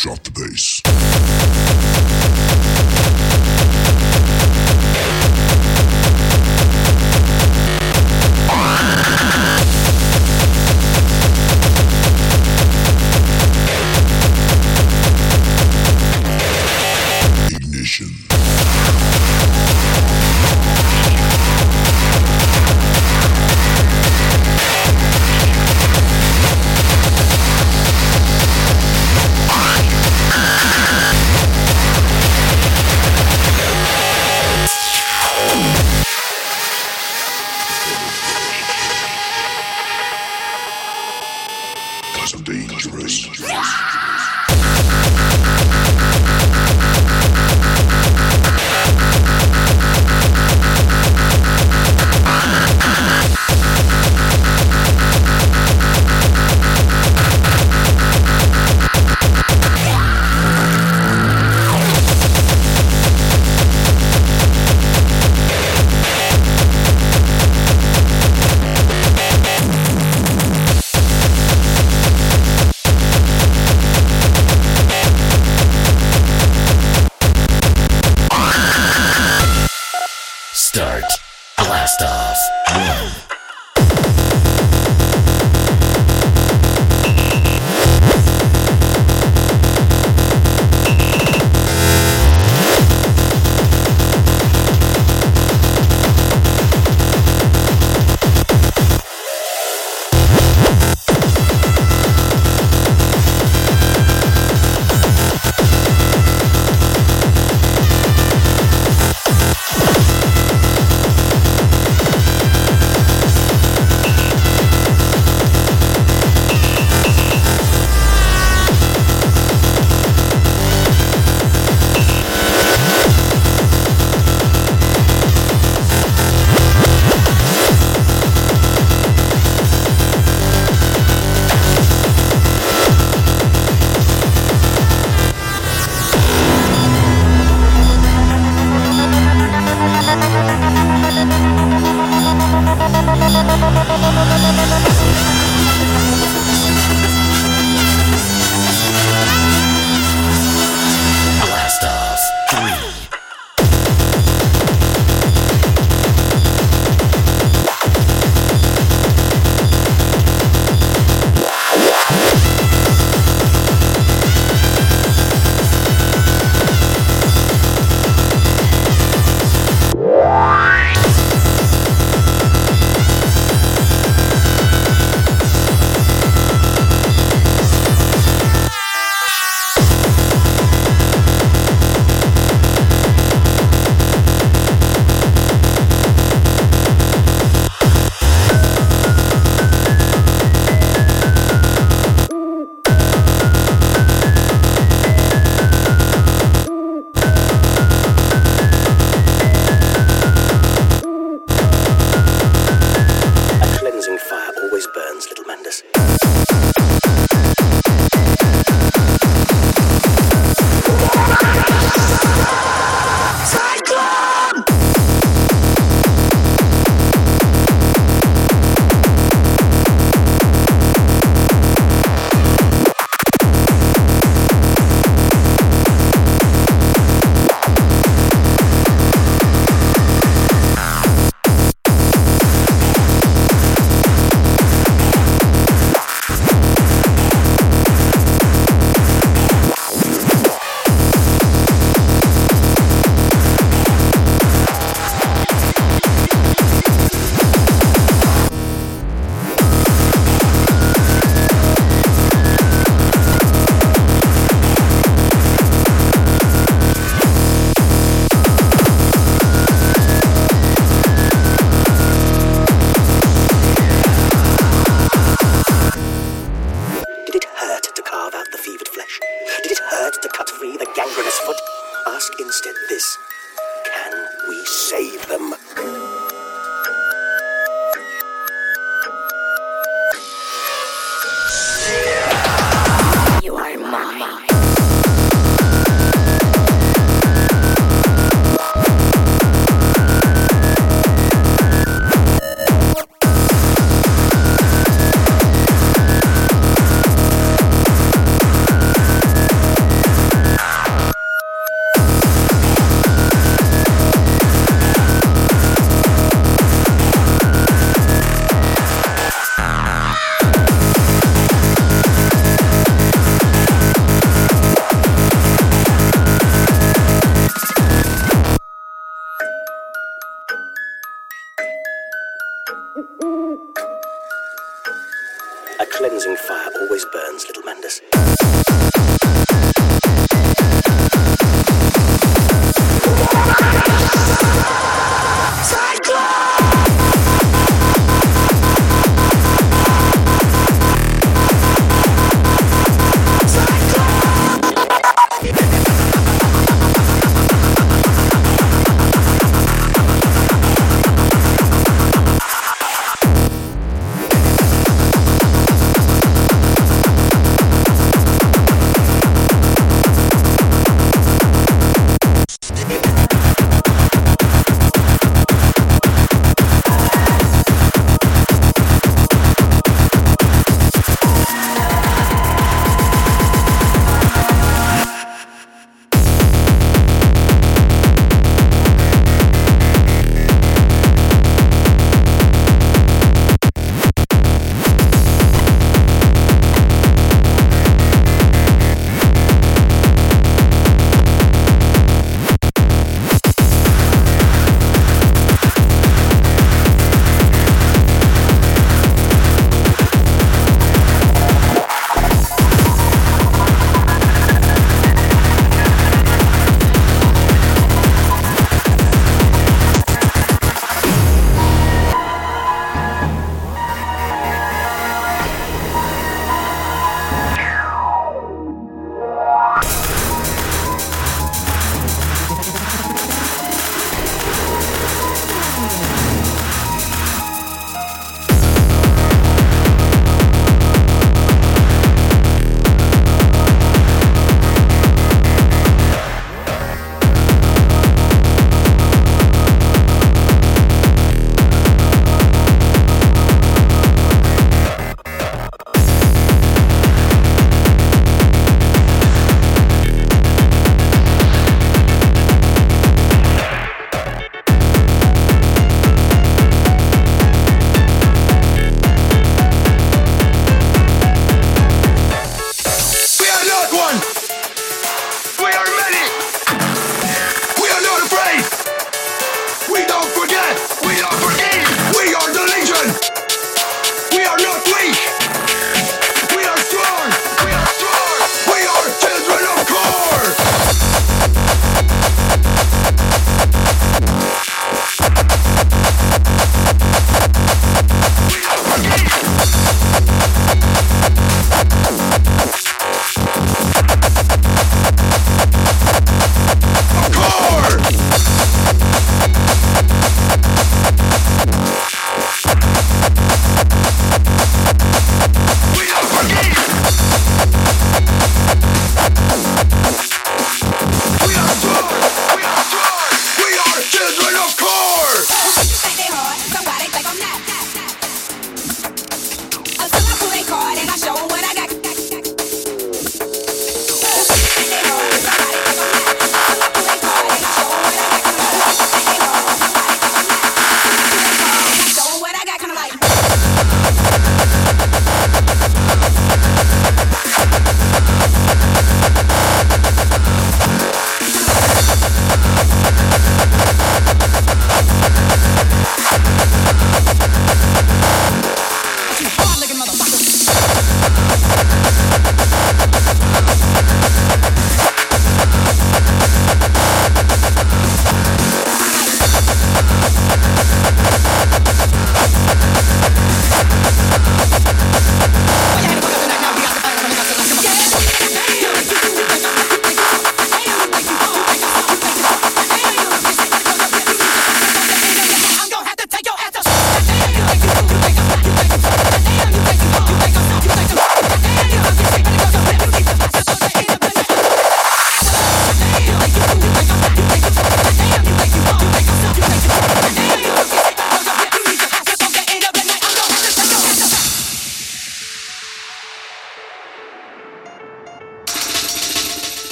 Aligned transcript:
drop 0.00 0.22
the 0.22 0.30
bass. 0.30 1.79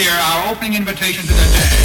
Here 0.00 0.10
our 0.12 0.50
opening 0.50 0.74
invitation 0.74 1.26
to 1.26 1.34
the 1.34 1.34
day. 1.34 1.79